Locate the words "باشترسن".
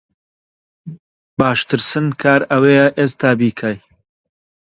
1.37-2.05